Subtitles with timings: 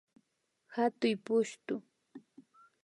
[0.73, 1.75] Hatuy pushtu